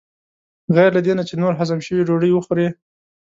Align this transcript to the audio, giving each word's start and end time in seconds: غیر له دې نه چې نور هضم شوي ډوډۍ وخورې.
غیر 0.75 0.91
له 0.97 1.01
دې 1.05 1.13
نه 1.17 1.23
چې 1.29 1.35
نور 1.41 1.53
هضم 1.59 1.79
شوي 1.85 2.03
ډوډۍ 2.07 2.31
وخورې. 2.33 2.67